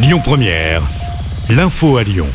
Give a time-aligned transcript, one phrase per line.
[0.00, 0.82] Lyon Première,
[1.50, 2.28] l'info à Lyon.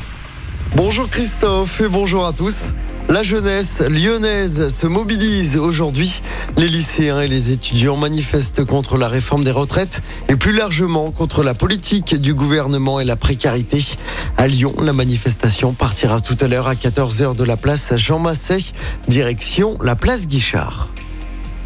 [0.75, 2.73] Bonjour Christophe et bonjour à tous.
[3.07, 6.21] La jeunesse lyonnaise se mobilise aujourd'hui.
[6.57, 11.41] Les lycéens et les étudiants manifestent contre la réforme des retraites et plus largement contre
[11.41, 13.81] la politique du gouvernement et la précarité.
[14.35, 18.57] À Lyon, la manifestation partira tout à l'heure à 14h de la place Jean Massé,
[19.07, 20.89] direction la place Guichard.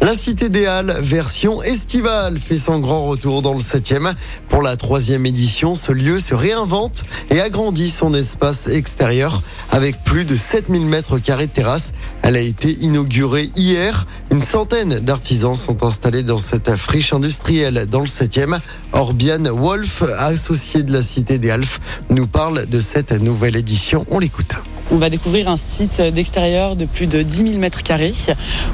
[0.08, 4.14] La Cité des Halles, version estivale, fait son grand retour dans le 7e.
[4.48, 10.24] Pour la troisième édition, ce lieu se réinvente et agrandit son espace extérieur avec plus
[10.24, 11.92] de 7000 mètres carrés de terrasse.
[12.22, 14.06] Elle a été inaugurée hier.
[14.30, 18.60] Une centaine d'artisans sont installés dans cette friche industrielle dans le 7e.
[18.92, 21.66] Orbian Wolf, associé de la Cité des Halles,
[22.08, 24.06] nous parle de cette nouvelle édition.
[24.08, 24.56] On l'écoute.
[24.90, 28.14] On va découvrir un site d'extérieur de plus de 10 000 mètres carrés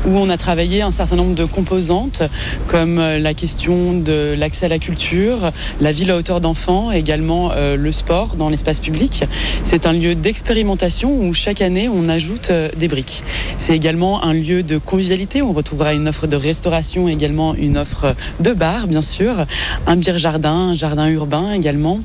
[0.06, 2.22] où on a travaillé un certain nombre de composantes
[2.68, 5.50] comme la question de l'accès à la culture,
[5.80, 9.24] la ville à hauteur d'enfants, également euh, le sport dans l'espace public.
[9.64, 13.22] C'est un lieu d'expérimentation où chaque année on ajoute euh, des briques.
[13.58, 17.76] C'est également un lieu de convivialité où on retrouvera une offre de restauration, également une
[17.76, 19.46] offre de bar bien sûr,
[19.86, 22.00] un bière jardin, un jardin urbain également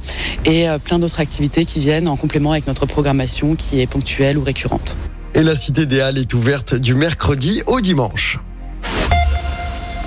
[0.46, 3.88] et euh, plein d'autres activités qui viennent en complément avec notre programmation qui est
[5.34, 8.40] Et la Cité des Halles est ouverte du mercredi au dimanche.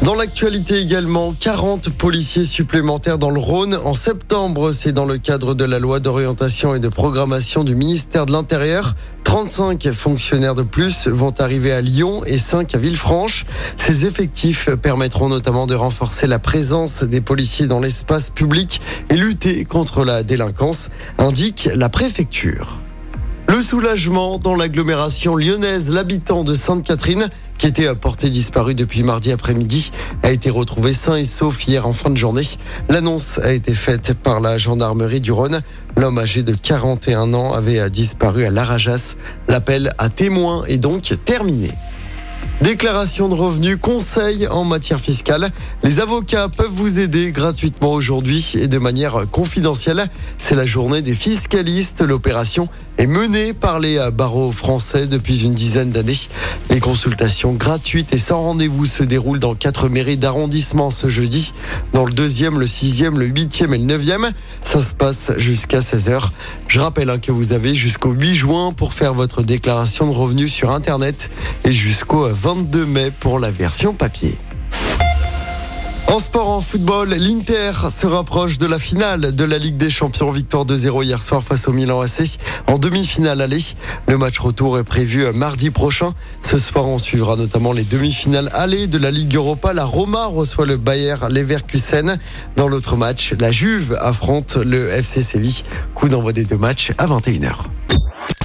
[0.02, 3.78] Dans l'actualité également, 40 policiers supplémentaires dans le Rhône.
[3.84, 8.26] En septembre, c'est dans le cadre de la loi d'orientation et de programmation du ministère
[8.26, 8.96] de l'Intérieur.
[9.22, 13.46] 35 fonctionnaires de plus vont arriver à Lyon et 5 à Villefranche.
[13.76, 19.64] Ces effectifs permettront notamment de renforcer la présence des policiers dans l'espace public et lutter
[19.64, 22.81] contre la délinquance, indique la préfecture.
[23.52, 29.92] Le soulagement dans l'agglomération lyonnaise, l'habitant de Sainte-Catherine, qui était porté disparu depuis mardi après-midi,
[30.22, 32.48] a été retrouvé sain et sauf hier en fin de journée.
[32.88, 35.60] L'annonce a été faite par la gendarmerie du Rhône.
[35.98, 39.16] L'homme âgé de 41 ans avait disparu à Larajas.
[39.48, 41.72] L'appel à témoins est donc terminé.
[42.62, 45.50] Déclaration de revenus, conseils en matière fiscale.
[45.82, 50.08] Les avocats peuvent vous aider gratuitement aujourd'hui et de manière confidentielle.
[50.38, 52.02] C'est la journée des fiscalistes.
[52.02, 52.68] L'opération
[52.98, 56.28] est menée par les barreaux français depuis une dizaine d'années.
[56.70, 61.52] Les consultations gratuites et sans rendez-vous se déroulent dans quatre mairies d'arrondissement ce jeudi.
[61.92, 64.30] Dans le deuxième, le sixième, le huitième et le neuvième.
[64.62, 66.28] Ça se passe jusqu'à 16h.
[66.68, 70.52] Je rappelle hein, que vous avez jusqu'au 8 juin pour faire votre déclaration de revenus
[70.52, 71.30] sur Internet
[71.64, 74.36] et jusqu'au 22 mai pour la version papier.
[76.06, 80.30] En sport, en football, l'Inter se rapproche de la finale de la Ligue des Champions.
[80.30, 83.62] Victoire 2-0 hier soir face au Milan AC en demi-finale aller.
[84.06, 86.12] Le match retour est prévu mardi prochain.
[86.42, 89.72] Ce soir, on suivra notamment les demi-finales aller de la Ligue Europa.
[89.72, 92.18] La Roma reçoit le Bayer Leverkusen.
[92.56, 95.62] Dans l'autre match, la Juve affronte le FC Séville.
[95.94, 97.54] Coup d'envoi des deux matchs à 21h.